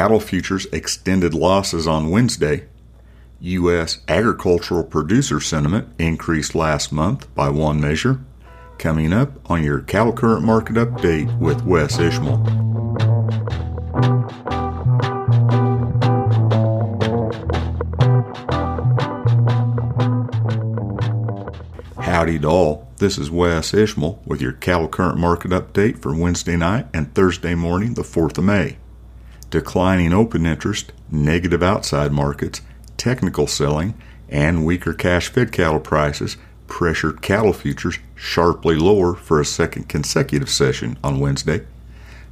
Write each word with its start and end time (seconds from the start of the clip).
Cattle 0.00 0.18
futures 0.18 0.64
extended 0.72 1.34
losses 1.34 1.86
on 1.86 2.08
Wednesday. 2.08 2.64
U.S. 3.38 3.98
agricultural 4.08 4.82
producer 4.82 5.40
sentiment 5.40 5.88
increased 5.98 6.54
last 6.54 6.90
month 6.90 7.28
by 7.34 7.50
one 7.50 7.82
measure. 7.82 8.18
Coming 8.78 9.12
up 9.12 9.32
on 9.50 9.62
your 9.62 9.80
cattle 9.80 10.14
current 10.14 10.42
market 10.42 10.76
update 10.76 11.38
with 11.38 11.66
Wes 11.66 11.98
Ishmael. 11.98 12.38
Howdy 21.98 22.38
doll. 22.38 22.88
This 22.96 23.18
is 23.18 23.30
Wes 23.30 23.74
Ishmael 23.74 24.22
with 24.24 24.40
your 24.40 24.52
cattle 24.52 24.88
current 24.88 25.18
market 25.18 25.50
update 25.50 26.00
for 26.00 26.16
Wednesday 26.16 26.56
night 26.56 26.86
and 26.94 27.14
Thursday 27.14 27.54
morning, 27.54 27.92
the 27.92 28.02
4th 28.02 28.38
of 28.38 28.44
May. 28.44 28.78
Declining 29.50 30.12
open 30.12 30.46
interest, 30.46 30.92
negative 31.10 31.62
outside 31.62 32.12
markets, 32.12 32.60
technical 32.96 33.46
selling, 33.46 33.94
and 34.28 34.64
weaker 34.64 34.94
cash 34.94 35.28
fed 35.28 35.50
cattle 35.50 35.80
prices 35.80 36.36
pressured 36.68 37.20
cattle 37.20 37.52
futures 37.52 37.98
sharply 38.14 38.76
lower 38.76 39.14
for 39.14 39.40
a 39.40 39.44
second 39.44 39.88
consecutive 39.88 40.48
session 40.48 40.96
on 41.02 41.18
Wednesday. 41.18 41.66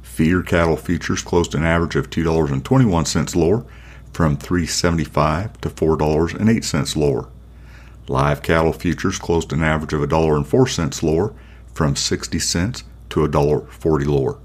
Feeder 0.01 0.41
cattle 0.41 0.77
futures 0.77 1.21
closed 1.21 1.53
an 1.53 1.63
average 1.63 1.95
of 1.95 2.09
$2.21 2.09 3.35
lower 3.35 3.65
from 4.13 4.37
$3.75 4.37 5.57
to 5.61 5.69
$4.08 5.69 6.95
lower. 6.95 7.29
Live 8.07 8.41
cattle 8.41 8.73
futures 8.73 9.19
closed 9.19 9.53
an 9.53 9.61
average 9.61 9.93
of 9.93 10.01
$1.04 10.01 11.03
lower 11.03 11.33
from 11.73 11.95
60 11.95 12.39
cents 12.39 12.83
to 13.09 13.19
$1.40 13.19 14.07
lower. 14.07 14.39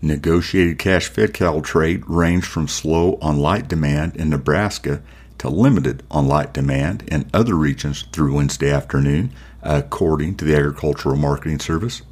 Negotiated 0.00 0.78
cash 0.78 1.08
fed 1.08 1.34
cattle 1.34 1.60
trade 1.60 2.04
ranged 2.06 2.46
from 2.46 2.68
slow 2.68 3.18
on 3.20 3.38
light 3.38 3.66
demand 3.66 4.14
in 4.14 4.30
Nebraska 4.30 5.02
to 5.38 5.48
limited 5.48 6.04
on 6.08 6.28
light 6.28 6.54
demand 6.54 7.02
in 7.08 7.28
other 7.34 7.54
regions 7.54 8.04
through 8.12 8.34
Wednesday 8.34 8.70
afternoon, 8.70 9.32
according 9.60 10.36
to 10.36 10.44
the 10.44 10.54
Agricultural 10.54 11.16
Marketing 11.16 11.58
Service. 11.58 12.02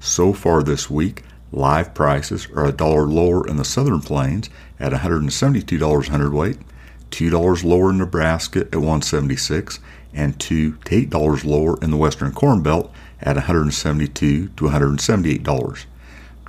So 0.00 0.34
far 0.34 0.62
this 0.62 0.90
week, 0.90 1.22
live 1.50 1.94
prices 1.94 2.46
are 2.54 2.66
a 2.66 2.72
dollar 2.72 3.06
lower 3.06 3.46
in 3.46 3.56
the 3.56 3.64
southern 3.64 4.02
plains 4.02 4.50
at 4.78 4.92
$172 4.92 6.08
a 6.08 6.10
hundredweight, 6.10 6.58
$2 7.10 7.64
lower 7.64 7.90
in 7.90 7.98
Nebraska 7.98 8.60
at 8.60 8.74
176 8.74 9.80
and 10.12 10.38
2 10.38 10.72
to 10.72 11.06
$8 11.06 11.44
lower 11.44 11.78
in 11.82 11.90
the 11.90 11.96
western 11.96 12.32
corn 12.32 12.62
belt 12.62 12.92
at 13.22 13.36
$172 13.36 14.14
to 14.14 14.50
$178. 14.56 15.86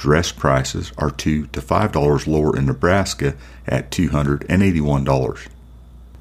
Dress 0.02 0.32
prices 0.32 0.92
are 0.98 1.12
2 1.12 1.46
to 1.46 1.62
$5 1.62 2.26
lower 2.26 2.58
in 2.58 2.66
Nebraska 2.66 3.36
at 3.68 3.92
$281. 3.92 5.48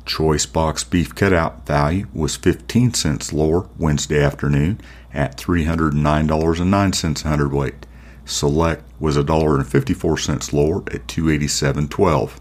Choice 0.05 0.45
box 0.45 0.85
beef 0.85 1.15
cutout 1.15 1.67
value 1.67 2.07
was 2.13 2.37
15 2.37 2.93
cents 2.93 3.33
lower 3.33 3.71
Wednesday 3.79 4.23
afternoon 4.23 4.83
at 5.15 5.39
$309.09 5.39 7.25
a 7.25 7.29
hundredweight. 7.29 7.87
Select 8.27 8.85
was 9.01 9.17
$1.54 9.17 10.53
lower 10.53 10.81
at 10.95 11.07
287.12. 11.07 12.33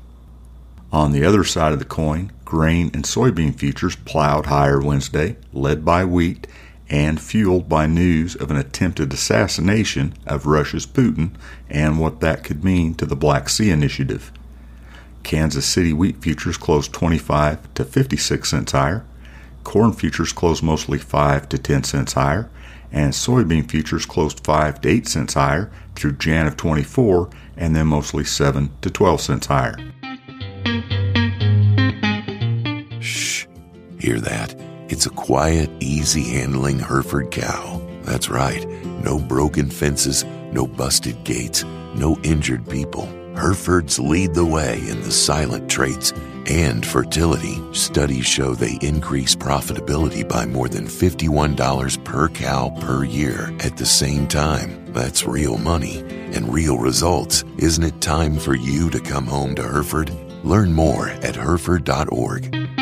On 0.92 1.14
the 1.14 1.24
other 1.24 1.46
side 1.46 1.72
of 1.72 1.80
the 1.80 1.86
coin, 1.86 2.34
grain 2.44 2.92
and 2.94 3.06
soybean 3.06 3.58
futures 3.58 3.96
plowed 3.96 4.48
higher 4.48 4.82
Wednesday, 4.82 5.38
led 5.54 5.86
by 5.86 6.04
wheat 6.04 6.48
and 6.90 7.22
fueled 7.22 7.70
by 7.70 7.86
news 7.86 8.36
of 8.36 8.50
an 8.50 8.58
attempted 8.58 9.14
assassination 9.14 10.14
of 10.26 10.46
Russia's 10.46 10.88
Putin 10.88 11.32
and 11.70 12.00
what 12.00 12.20
that 12.22 12.44
could 12.44 12.64
mean 12.64 12.96
to 12.96 13.06
the 13.06 13.16
Black 13.16 13.48
Sea 13.50 13.70
Initiative. 13.70 14.32
Kansas 15.24 15.66
City 15.66 15.94
wheat 15.94 16.22
futures 16.22 16.58
closed 16.58 16.92
25 16.94 17.74
to 17.76 17.86
56 17.86 18.50
cents 18.50 18.72
higher. 18.72 19.06
Corn 19.64 19.94
futures 19.94 20.34
closed 20.34 20.64
mostly 20.64 20.98
5 20.98 21.50
to 21.50 21.58
10 21.58 21.84
cents 21.84 22.14
higher, 22.14 22.50
and 22.92 23.14
soybean 23.14 23.70
futures 23.70 24.06
closed 24.06 24.44
5 24.44 24.82
to 24.82 24.90
8 24.90 25.08
cents 25.08 25.34
higher 25.36 25.70
through 25.96 26.14
Jan 26.14 26.48
of 26.48 26.58
24 26.58 27.30
and 27.58 27.76
then 27.76 27.88
mostly 27.88 28.24
7 28.24 28.72
to 28.82 28.90
12 28.90 29.22
cents 29.22 29.46
higher. 29.48 29.78
Shh. 33.00 33.46
Hear 34.00 34.20
that? 34.22 34.69
It's 34.90 35.06
a 35.06 35.12
quiet, 35.12 35.70
easy 35.80 36.24
handling 36.24 36.80
Hereford 36.80 37.30
cow. 37.30 37.80
That's 38.02 38.28
right. 38.28 38.68
No 39.04 39.20
broken 39.20 39.70
fences, 39.70 40.26
no 40.52 40.66
busted 40.66 41.24
gates, 41.24 41.64
no 41.94 42.18
injured 42.24 42.68
people. 42.68 43.06
Herefords 43.36 44.00
lead 44.00 44.34
the 44.34 44.46
way 44.46 44.82
in 44.90 45.02
the 45.04 45.12
silent 45.12 45.70
traits 45.70 46.12
and 46.48 46.84
fertility. 46.84 47.62
Studies 47.72 48.26
show 48.26 48.56
they 48.56 48.80
increase 48.82 49.36
profitability 49.36 50.28
by 50.28 50.48
more 50.48 50.68
than 50.68 50.88
$51 50.88 52.04
per 52.04 52.28
cow 52.30 52.70
per 52.82 53.04
year 53.04 53.54
at 53.60 53.78
the 53.78 53.86
same 53.86 54.28
time. 54.28 54.92
That's 54.92 55.28
real 55.28 55.60
money 55.60 56.00
and 56.34 56.52
real 56.52 56.80
results. 56.80 57.44
Isn't 57.60 57.84
it 57.84 58.02
time 58.02 58.40
for 58.40 58.56
you 58.56 58.90
to 58.90 59.00
come 59.00 59.28
home 59.28 59.54
to 59.56 59.62
Hereford? 59.62 60.12
Learn 60.44 60.74
more 60.74 61.10
at 61.10 61.36
Hereford.org. 61.36 62.79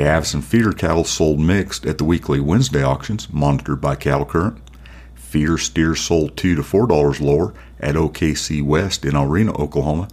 Calves 0.00 0.32
and 0.32 0.42
feeder 0.42 0.72
cattle 0.72 1.04
sold 1.04 1.38
mixed 1.38 1.84
at 1.84 1.98
the 1.98 2.04
weekly 2.04 2.40
Wednesday 2.40 2.82
auctions 2.82 3.30
monitored 3.30 3.82
by 3.82 3.94
Cattle 3.94 4.24
Current. 4.24 4.56
Feeder 5.14 5.58
steers 5.58 6.00
sold 6.00 6.38
two 6.38 6.54
to 6.54 6.62
four 6.62 6.86
dollars 6.86 7.20
lower 7.20 7.52
at 7.78 7.96
OKC 7.96 8.62
West 8.62 9.04
in 9.04 9.14
El 9.14 9.26
Reno, 9.26 9.52
Oklahoma. 9.52 10.08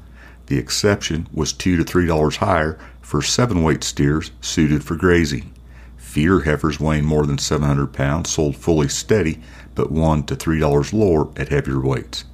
The 0.47 0.57
exception 0.57 1.29
was 1.31 1.53
two 1.53 1.77
to 1.77 1.85
three 1.85 2.05
dollars 2.05 2.35
higher 2.35 2.77
for 2.99 3.21
seven 3.21 3.63
weight 3.63 3.81
steers 3.81 4.31
suited 4.41 4.83
for 4.83 4.97
grazing. 4.97 5.53
Feeder 5.95 6.41
heifers 6.41 6.81
weighing 6.81 7.05
more 7.05 7.25
than 7.25 7.37
700 7.37 7.93
pounds 7.93 8.29
sold 8.29 8.57
fully 8.57 8.89
steady, 8.89 9.39
but 9.73 9.89
one 9.89 10.23
to 10.23 10.35
three 10.35 10.59
dollars 10.59 10.91
lower 10.91 11.29
at 11.37 11.47
heavier 11.47 11.79
weights. 11.79 12.25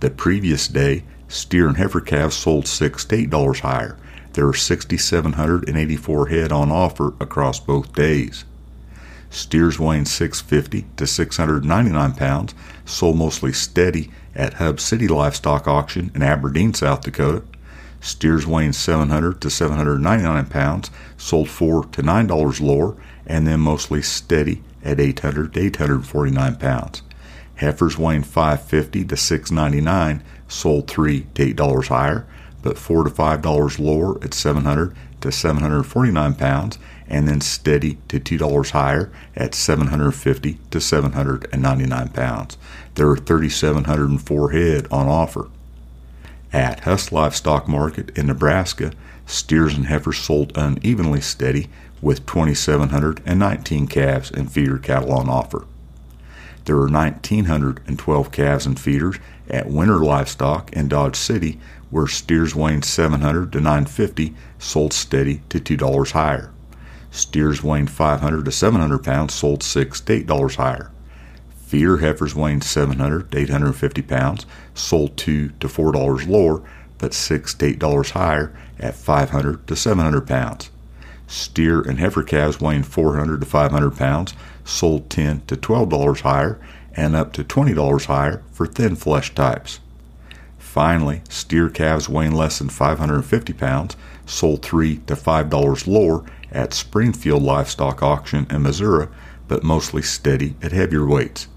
The 0.00 0.10
previous 0.10 0.66
day, 0.66 1.04
steer 1.28 1.68
and 1.68 1.76
heifer 1.76 2.00
calves 2.00 2.34
sold 2.34 2.66
six 2.66 3.04
to 3.04 3.14
eight 3.14 3.30
dollars 3.30 3.60
higher. 3.60 3.96
There 4.36 4.46
are 4.46 4.52
6,784 4.52 6.26
head 6.26 6.52
on 6.52 6.70
offer 6.70 7.14
across 7.18 7.58
both 7.58 7.94
days. 7.94 8.44
Steers 9.30 9.78
weighing 9.78 10.04
650 10.04 10.84
to 10.98 11.06
699 11.06 12.12
pounds 12.12 12.54
sold 12.84 13.16
mostly 13.16 13.54
steady 13.54 14.10
at 14.34 14.54
Hub 14.54 14.78
City 14.78 15.08
Livestock 15.08 15.66
Auction 15.66 16.10
in 16.14 16.22
Aberdeen, 16.22 16.74
South 16.74 17.00
Dakota. 17.00 17.44
Steers 18.02 18.46
weighing 18.46 18.74
700 18.74 19.40
to 19.40 19.48
799 19.48 20.44
pounds 20.46 20.90
sold 21.16 21.48
4 21.48 21.86
to 21.86 22.02
$9 22.02 22.60
lower 22.60 22.94
and 23.26 23.46
then 23.46 23.60
mostly 23.60 24.02
steady 24.02 24.62
at 24.84 25.00
800 25.00 25.54
to 25.54 25.60
849 25.60 26.56
pounds. 26.56 27.00
Heifers 27.54 27.96
weighing 27.96 28.22
550 28.22 29.02
to 29.06 29.16
699 29.16 30.22
sold 30.46 30.90
3 30.90 31.26
to 31.32 31.54
$8 31.54 31.86
higher, 31.88 32.26
but 32.66 32.78
4 32.78 33.04
to 33.04 33.10
$5 33.10 33.78
lower 33.78 34.24
at 34.24 34.34
700 34.34 34.92
to 35.20 35.30
749 35.30 36.34
pounds 36.34 36.80
and 37.06 37.28
then 37.28 37.40
steady 37.40 37.96
to 38.08 38.18
$2 38.18 38.70
higher 38.70 39.12
at 39.36 39.54
750 39.54 40.58
to 40.72 40.80
799 40.80 42.08
pounds. 42.08 42.58
There 42.96 43.08
are 43.08 43.16
3,704 43.16 44.50
head 44.50 44.88
on 44.90 45.06
offer. 45.06 45.48
At 46.52 46.80
Huss 46.80 47.12
Livestock 47.12 47.68
Market 47.68 48.10
in 48.18 48.26
Nebraska, 48.26 48.90
steers 49.26 49.74
and 49.74 49.86
heifers 49.86 50.18
sold 50.18 50.50
unevenly 50.56 51.20
steady 51.20 51.68
with 52.02 52.26
2,719 52.26 53.86
calves 53.86 54.32
and 54.32 54.50
feeder 54.50 54.78
cattle 54.78 55.12
on 55.12 55.28
offer. 55.28 55.66
There 56.64 56.74
are 56.78 56.88
1,912 56.88 58.32
calves 58.32 58.66
and 58.66 58.80
feeders 58.80 59.18
at 59.48 59.68
Winter 59.68 59.98
Livestock 59.98 60.72
in 60.72 60.88
Dodge 60.88 61.16
City, 61.16 61.60
where 61.90 62.06
steers 62.06 62.54
weighing 62.54 62.82
700 62.82 63.52
to 63.52 63.58
950 63.58 64.34
sold 64.58 64.92
steady 64.92 65.42
to 65.48 65.60
$2 65.60 66.12
higher. 66.12 66.50
Steers 67.10 67.62
weighing 67.62 67.86
500 67.86 68.44
to 68.44 68.52
700 68.52 68.98
pounds 69.02 69.34
sold 69.34 69.62
6 69.62 70.00
to 70.02 70.24
$8 70.24 70.56
higher. 70.56 70.90
Feeder 71.66 71.96
heifers 71.98 72.34
weighing 72.34 72.60
700 72.60 73.32
to 73.32 73.38
850 73.38 74.02
pounds 74.02 74.46
sold 74.74 75.16
2 75.16 75.48
to 75.48 75.66
$4 75.66 76.28
lower, 76.28 76.62
but 76.98 77.14
6 77.14 77.54
to 77.54 77.74
$8 77.74 78.10
higher 78.10 78.52
at 78.78 78.94
500 78.94 79.66
to 79.66 79.74
700 79.74 80.26
pounds. 80.26 80.70
Steer 81.26 81.80
and 81.80 81.98
heifer 81.98 82.22
calves 82.22 82.60
weighing 82.60 82.84
400 82.84 83.40
to 83.40 83.46
500 83.46 83.96
pounds 83.96 84.34
sold 84.64 85.10
10 85.10 85.42
to 85.46 85.56
$12 85.56 86.20
higher 86.20 86.60
and 86.96 87.14
up 87.14 87.32
to 87.34 87.44
$20 87.44 88.06
higher 88.06 88.42
for 88.50 88.66
thin 88.66 88.96
flesh 88.96 89.34
types. 89.34 89.80
Finally, 90.58 91.22
steer 91.28 91.68
calves 91.68 92.08
weighing 92.08 92.32
less 92.32 92.58
than 92.58 92.68
550 92.68 93.52
pounds 93.52 93.96
sold 94.26 94.62
3 94.62 94.98
to 95.06 95.14
$5 95.14 95.86
lower 95.86 96.24
at 96.50 96.74
Springfield 96.74 97.42
Livestock 97.42 98.02
Auction 98.02 98.46
in 98.50 98.62
Missouri, 98.62 99.08
but 99.48 99.62
mostly 99.62 100.02
steady 100.02 100.54
at 100.62 100.72
heavier 100.72 101.06
weights. 101.06 101.48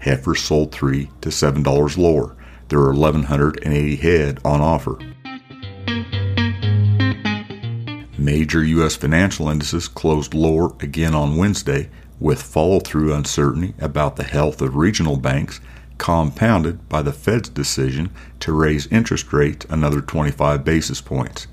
Heifers 0.00 0.40
sold 0.40 0.72
3 0.72 1.08
to 1.20 1.28
$7 1.28 1.96
lower. 1.96 2.36
There 2.68 2.80
are 2.80 2.92
1,180 2.92 3.96
head 3.96 4.40
on 4.44 4.60
offer. 4.60 4.98
Major 8.18 8.64
U.S. 8.64 8.96
financial 8.96 9.48
indices 9.48 9.88
closed 9.88 10.34
lower 10.34 10.74
again 10.80 11.14
on 11.14 11.36
Wednesday, 11.36 11.90
with 12.20 12.42
follow 12.42 12.80
through 12.80 13.12
uncertainty 13.12 13.74
about 13.78 14.16
the 14.16 14.24
health 14.24 14.60
of 14.60 14.76
regional 14.76 15.16
banks, 15.16 15.60
compounded 15.98 16.88
by 16.88 17.02
the 17.02 17.12
Fed's 17.12 17.48
decision 17.48 18.10
to 18.40 18.52
raise 18.52 18.86
interest 18.88 19.32
rates 19.32 19.66
another 19.70 20.00
25 20.00 20.64
basis 20.64 21.00
points. 21.00 21.46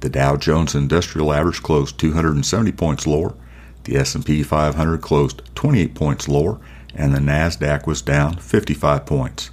The 0.00 0.08
Dow 0.08 0.36
Jones 0.36 0.74
Industrial 0.74 1.32
Average 1.32 1.62
closed 1.62 1.98
270 1.98 2.72
points 2.72 3.06
lower, 3.06 3.34
the 3.84 3.96
S&P 3.96 4.42
500 4.42 5.00
closed 5.00 5.42
28 5.54 5.94
points 5.94 6.28
lower, 6.28 6.60
and 6.94 7.14
the 7.14 7.20
Nasdaq 7.20 7.86
was 7.86 8.02
down 8.02 8.36
55 8.36 9.06
points. 9.06 9.50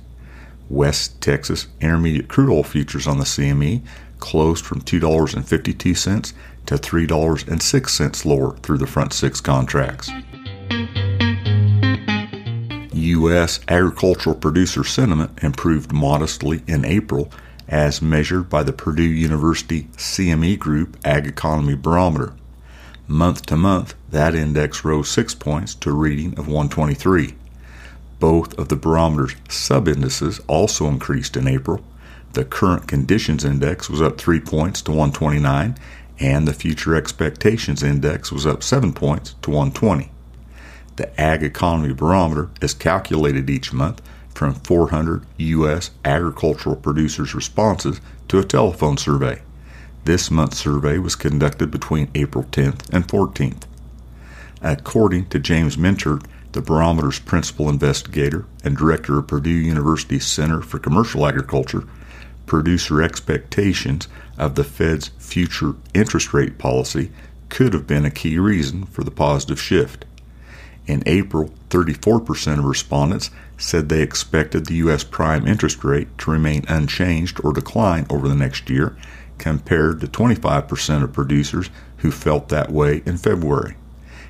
West 0.69 1.19
Texas 1.21 1.67
Intermediate 1.81 2.27
crude 2.27 2.51
oil 2.51 2.63
futures 2.63 3.07
on 3.07 3.17
the 3.17 3.23
CME 3.23 3.81
closed 4.19 4.65
from 4.65 4.81
$2.52 4.81 6.33
to 6.65 6.75
$3.06 6.75 8.25
lower 8.25 8.55
through 8.57 8.77
the 8.77 8.85
front 8.85 9.13
six 9.13 9.41
contracts. 9.41 10.11
U.S. 13.09 13.59
agricultural 13.67 14.35
producer 14.35 14.83
sentiment 14.83 15.43
improved 15.43 15.91
modestly 15.91 16.61
in 16.67 16.85
April 16.85 17.31
as 17.67 18.01
measured 18.01 18.49
by 18.49 18.63
the 18.63 18.73
Purdue 18.73 19.03
University 19.03 19.83
CME 19.95 20.59
Group 20.59 20.97
Ag 21.03 21.25
Economy 21.25 21.75
Barometer. 21.75 22.33
Month 23.07 23.47
to 23.47 23.57
month, 23.57 23.95
that 24.09 24.35
index 24.35 24.85
rose 24.85 25.09
6 25.09 25.35
points 25.35 25.73
to 25.75 25.89
a 25.89 25.93
reading 25.93 26.37
of 26.37 26.47
123. 26.47 27.33
Both 28.19 28.57
of 28.59 28.69
the 28.69 28.75
barometer's 28.75 29.35
sub-indices 29.47 30.39
also 30.47 30.87
increased 30.87 31.35
in 31.35 31.47
April. 31.47 31.83
The 32.33 32.45
current 32.45 32.87
conditions 32.87 33.43
index 33.43 33.89
was 33.89 34.01
up 34.01 34.19
3 34.19 34.39
points 34.41 34.81
to 34.83 34.91
129 34.91 35.75
and 36.19 36.47
the 36.47 36.53
future 36.53 36.95
expectations 36.95 37.81
index 37.81 38.31
was 38.31 38.45
up 38.45 38.61
7 38.61 38.93
points 38.93 39.35
to 39.41 39.49
120. 39.49 40.11
The 40.99 41.17
Ag 41.17 41.43
Economy 41.43 41.93
Barometer 41.93 42.49
is 42.61 42.73
calculated 42.73 43.49
each 43.49 43.71
month 43.71 44.01
from 44.35 44.53
400 44.53 45.25
U.S. 45.37 45.91
agricultural 46.03 46.75
producers' 46.75 47.33
responses 47.33 48.01
to 48.27 48.37
a 48.37 48.43
telephone 48.43 48.97
survey. 48.97 49.41
This 50.03 50.29
month's 50.29 50.57
survey 50.57 50.97
was 50.97 51.15
conducted 51.15 51.71
between 51.71 52.11
April 52.15 52.43
10th 52.43 52.93
and 52.93 53.07
14th. 53.07 53.63
According 54.61 55.27
to 55.27 55.39
James 55.39 55.77
Mintert, 55.77 56.25
the 56.51 56.61
barometer's 56.61 57.19
principal 57.19 57.69
investigator 57.69 58.43
and 58.65 58.75
director 58.75 59.19
of 59.19 59.27
Purdue 59.27 59.51
University's 59.51 60.25
Center 60.25 60.61
for 60.61 60.79
Commercial 60.79 61.25
Agriculture, 61.25 61.85
producer 62.45 63.01
expectations 63.01 64.09
of 64.37 64.55
the 64.55 64.65
Fed's 64.65 65.11
future 65.17 65.75
interest 65.93 66.33
rate 66.33 66.57
policy 66.57 67.09
could 67.47 67.73
have 67.73 67.87
been 67.87 68.03
a 68.03 68.11
key 68.11 68.37
reason 68.37 68.85
for 68.85 69.05
the 69.05 69.11
positive 69.11 69.61
shift. 69.61 70.03
In 70.89 71.03
April, 71.05 71.51
34% 71.69 72.57
of 72.57 72.65
respondents 72.65 73.29
said 73.59 73.89
they 73.89 74.01
expected 74.01 74.65
the 74.65 74.77
U.S. 74.77 75.03
prime 75.03 75.45
interest 75.45 75.83
rate 75.83 76.07
to 76.17 76.31
remain 76.31 76.65
unchanged 76.67 77.39
or 77.43 77.53
decline 77.53 78.07
over 78.09 78.27
the 78.27 78.33
next 78.33 78.71
year, 78.71 78.97
compared 79.37 80.01
to 80.01 80.07
25% 80.07 81.03
of 81.03 81.13
producers 81.13 81.69
who 81.97 82.09
felt 82.09 82.49
that 82.49 82.71
way 82.71 83.03
in 83.05 83.17
February. 83.17 83.75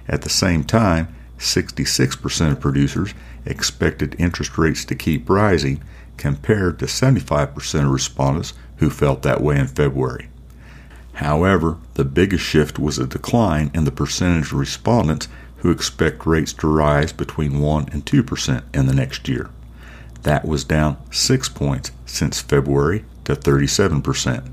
At 0.05 0.23
the 0.23 0.29
same 0.29 0.65
time, 0.65 1.15
66% 1.37 2.51
of 2.51 2.59
producers 2.59 3.13
expected 3.45 4.17
interest 4.19 4.57
rates 4.57 4.83
to 4.83 4.95
keep 4.95 5.29
rising, 5.29 5.81
compared 6.17 6.77
to 6.79 6.87
75% 6.87 7.85
of 7.85 7.89
respondents 7.89 8.51
who 8.79 8.89
felt 8.89 9.21
that 9.21 9.39
way 9.39 9.57
in 9.57 9.67
February. 9.67 10.27
However, 11.13 11.77
the 11.93 12.03
biggest 12.03 12.43
shift 12.43 12.77
was 12.77 12.99
a 12.99 13.07
decline 13.07 13.71
in 13.73 13.85
the 13.85 13.91
percentage 13.91 14.51
of 14.51 14.59
respondents 14.59 15.29
who 15.59 15.71
expect 15.71 16.25
rates 16.25 16.53
to 16.53 16.67
rise 16.67 17.11
between 17.11 17.59
1 17.59 17.89
and 17.91 18.05
2% 18.05 18.63
in 18.73 18.85
the 18.85 18.93
next 18.93 19.27
year. 19.27 19.49
That 20.23 20.45
was 20.45 20.63
down 20.63 20.97
6 21.11 21.49
points 21.49 21.91
since 22.05 22.41
February 22.41 23.05
to 23.25 23.35
37%. 23.35 24.51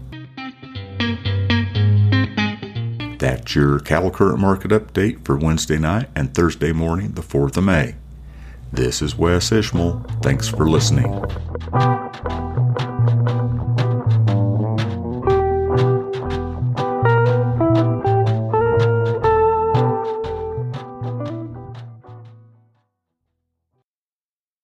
That's 3.19 3.55
your 3.55 3.79
cattle 3.81 4.11
current 4.11 4.38
market 4.38 4.70
update 4.70 5.25
for 5.25 5.37
Wednesday 5.37 5.79
night 5.79 6.08
and 6.14 6.35
Thursday 6.35 6.73
morning, 6.73 7.12
the 7.12 7.23
4th 7.23 7.56
of 7.56 7.64
May. 7.64 7.94
This 8.73 9.00
is 9.00 9.17
Wes 9.17 9.52
Ishmael. 9.52 10.05
Thanks 10.23 10.49
for 10.49 10.69
listening. 10.69 11.25